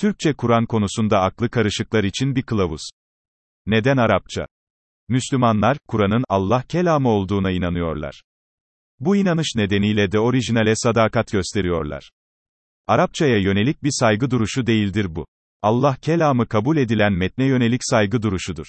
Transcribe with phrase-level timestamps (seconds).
[0.00, 2.90] Türkçe Kur'an konusunda aklı karışıklar için bir kılavuz.
[3.66, 4.46] Neden Arapça?
[5.08, 8.22] Müslümanlar, Kur'an'ın Allah kelamı olduğuna inanıyorlar.
[9.00, 12.10] Bu inanış nedeniyle de orijinale sadakat gösteriyorlar.
[12.86, 15.26] Arapçaya yönelik bir saygı duruşu değildir bu.
[15.62, 18.66] Allah kelamı kabul edilen metne yönelik saygı duruşudur.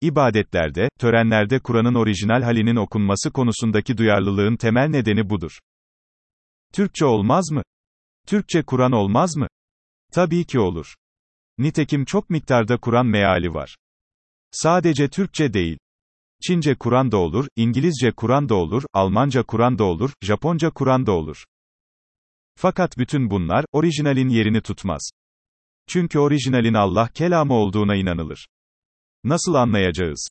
[0.00, 5.58] İbadetlerde, törenlerde Kur'an'ın orijinal halinin okunması konusundaki duyarlılığın temel nedeni budur.
[6.72, 7.62] Türkçe olmaz mı?
[8.26, 9.46] Türkçe Kur'an olmaz mı?
[10.12, 10.94] Tabii ki olur.
[11.58, 13.76] Nitekim çok miktarda Kur'an meali var.
[14.50, 15.78] Sadece Türkçe değil.
[16.42, 21.12] Çince Kur'an da olur, İngilizce Kur'an da olur, Almanca Kur'an da olur, Japonca Kur'an da
[21.12, 21.44] olur.
[22.56, 25.10] Fakat bütün bunlar, orijinalin yerini tutmaz.
[25.88, 28.48] Çünkü orijinalin Allah kelamı olduğuna inanılır.
[29.24, 30.28] Nasıl anlayacağız?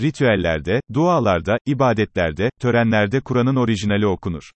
[0.00, 4.50] Ritüellerde, dualarda, ibadetlerde, törenlerde Kur'an'ın orijinali okunur.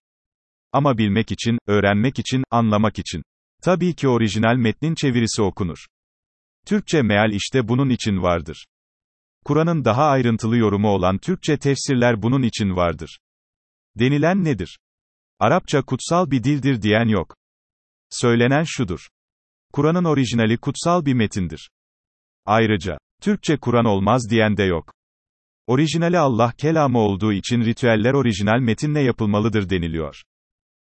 [0.71, 3.23] Ama bilmek için, öğrenmek için, anlamak için.
[3.63, 5.85] Tabii ki orijinal metnin çevirisi okunur.
[6.65, 8.65] Türkçe meal işte bunun için vardır.
[9.45, 13.19] Kur'an'ın daha ayrıntılı yorumu olan Türkçe tefsirler bunun için vardır.
[13.99, 14.79] Denilen nedir?
[15.39, 17.35] Arapça kutsal bir dildir diyen yok.
[18.09, 19.07] Söylenen şudur.
[19.73, 21.69] Kur'an'ın orijinali kutsal bir metindir.
[22.45, 24.93] Ayrıca, Türkçe Kur'an olmaz diyen de yok.
[25.67, 30.21] Orijinali Allah kelamı olduğu için ritüeller orijinal metinle yapılmalıdır deniliyor.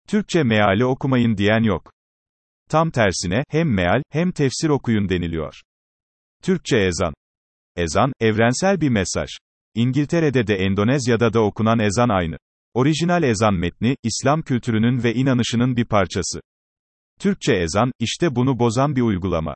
[0.07, 1.98] Türkçe meali okumayın diyen yok.
[2.69, 5.53] Tam tersine, hem meal, hem tefsir okuyun deniliyor.
[6.43, 7.13] Türkçe ezan.
[7.75, 9.29] Ezan, evrensel bir mesaj.
[9.75, 12.37] İngiltere'de de Endonezya'da da okunan ezan aynı.
[12.73, 16.39] Orijinal ezan metni, İslam kültürünün ve inanışının bir parçası.
[17.19, 19.55] Türkçe ezan, işte bunu bozan bir uygulama.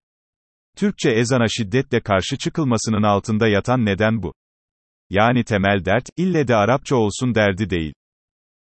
[0.78, 4.34] Türkçe ezana şiddetle karşı çıkılmasının altında yatan neden bu.
[5.10, 7.94] Yani temel dert, ille de Arapça olsun derdi değil.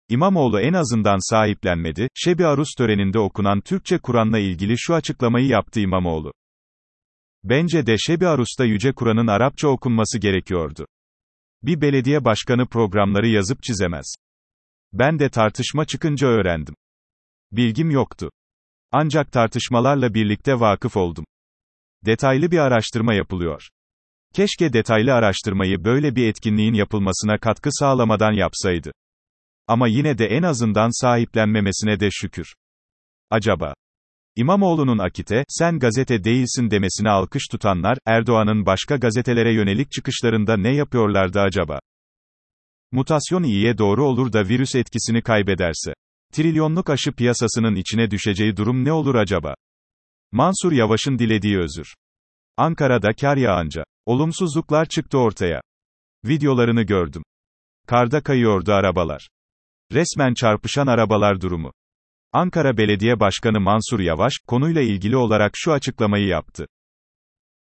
[0.09, 6.33] İmamoğlu en azından sahiplenmedi, Şebi Arus töreninde okunan Türkçe Kur'an'la ilgili şu açıklamayı yaptı İmamoğlu.
[7.45, 10.87] Bence de Şebi Arus'ta Yüce Kur'an'ın Arapça okunması gerekiyordu.
[11.63, 14.15] Bir belediye başkanı programları yazıp çizemez.
[14.93, 16.75] Ben de tartışma çıkınca öğrendim.
[17.53, 18.31] Bilgim yoktu.
[18.93, 21.25] Ancak tartışmalarla birlikte vakıf oldum.
[22.07, 23.69] Detaylı bir araştırma yapılıyor.
[24.35, 28.93] Keşke detaylı araştırmayı böyle bir etkinliğin yapılmasına katkı sağlamadan yapsaydı.
[29.67, 32.55] Ama yine de en azından sahiplenmemesine de şükür.
[33.31, 33.75] Acaba
[34.37, 41.41] İmamoğlu'nun Akit'e, sen gazete değilsin demesine alkış tutanlar, Erdoğan'ın başka gazetelere yönelik çıkışlarında ne yapıyorlardı
[41.41, 41.81] acaba?
[42.93, 45.95] Mutasyon iyiye doğru olur da virüs etkisini kaybederse.
[46.33, 49.55] Trilyonluk aşı piyasasının içine düşeceği durum ne olur acaba?
[50.33, 51.95] Mansur Yavaş'ın dilediği özür.
[52.57, 53.85] Ankara'da kar yağınca.
[54.07, 55.61] Olumsuzluklar çıktı ortaya.
[56.25, 57.23] Videolarını gördüm.
[57.87, 59.29] Karda kayıyordu arabalar.
[59.93, 61.73] Resmen çarpışan arabalar durumu.
[62.33, 66.67] Ankara Belediye Başkanı Mansur Yavaş, konuyla ilgili olarak şu açıklamayı yaptı.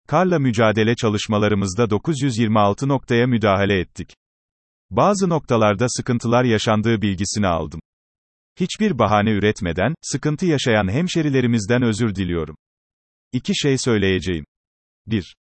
[0.09, 4.17] Karla mücadele çalışmalarımızda 926 noktaya müdahale ettik.
[4.91, 7.81] Bazı noktalarda sıkıntılar yaşandığı bilgisini aldım.
[8.61, 12.57] Hiçbir bahane üretmeden, sıkıntı yaşayan hemşerilerimizden özür diliyorum.
[13.33, 14.45] İki şey söyleyeceğim.
[15.07, 15.37] 1.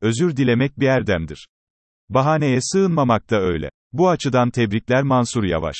[0.00, 1.48] Özür dilemek bir erdemdir.
[2.08, 3.70] Bahaneye sığınmamak da öyle.
[3.92, 5.76] Bu açıdan tebrikler Mansur Yavaş.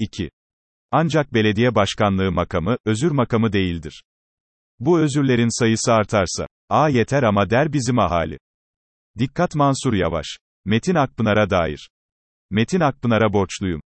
[0.00, 0.30] 2.
[0.90, 4.02] Ancak belediye başkanlığı makamı, özür makamı değildir.
[4.78, 8.38] Bu özürlerin sayısı artarsa, a yeter ama der bizim ahali.
[9.18, 10.26] Dikkat Mansur Yavaş.
[10.64, 11.90] Metin Akpınar'a dair.
[12.50, 13.80] Metin Akpınar'a borçluyum.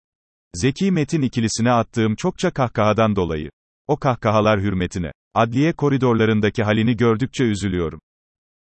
[0.56, 3.50] Zeki Metin ikilisine attığım çokça kahkahadan dolayı.
[3.88, 5.12] O kahkahalar hürmetine.
[5.34, 8.00] Adliye koridorlarındaki halini gördükçe üzülüyorum.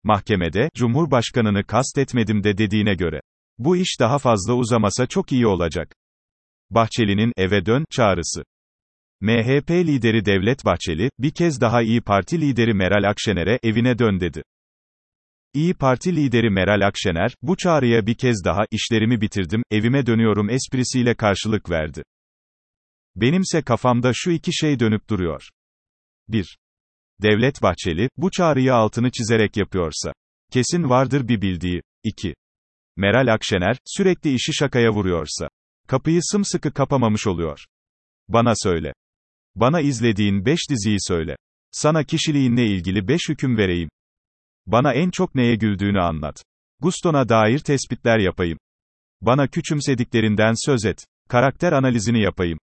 [0.05, 3.21] Mahkemede, Cumhurbaşkanını kastetmedim de dediğine göre.
[3.59, 5.95] Bu iş daha fazla uzamasa çok iyi olacak.
[6.71, 8.43] Bahçeli'nin eve dön çağrısı.
[9.21, 14.43] MHP lideri Devlet Bahçeli, bir kez daha İyi Parti lideri Meral Akşener'e evine dön dedi.
[15.55, 21.15] İyi Parti lideri Meral Akşener, bu çağrıya bir kez daha, işlerimi bitirdim, evime dönüyorum esprisiyle
[21.15, 22.03] karşılık verdi.
[23.17, 25.49] Benimse kafamda şu iki şey dönüp duruyor.
[26.29, 26.59] 1.
[27.23, 30.13] Devlet Bahçeli, bu çağrıyı altını çizerek yapıyorsa.
[30.53, 31.83] Kesin vardır bir bildiği.
[32.05, 32.35] 2.
[32.97, 35.49] Meral Akşener, sürekli işi şakaya vuruyorsa.
[35.89, 37.65] Kapıyı sımsıkı kapamamış oluyor.
[38.29, 38.93] Bana söyle.
[39.55, 41.37] Bana izlediğin 5 diziyi söyle.
[41.71, 43.89] Sana kişiliğinle ilgili 5 hüküm vereyim.
[44.67, 46.45] Bana en çok neye güldüğünü anlat.
[46.81, 48.59] Guston'a dair tespitler yapayım.
[49.21, 51.07] Bana küçümsediklerinden söz et.
[51.29, 52.59] Karakter analizini yapayım.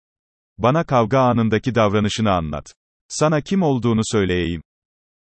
[0.58, 2.74] Bana kavga anındaki davranışını anlat.
[3.08, 4.62] Sana kim olduğunu söyleyeyim.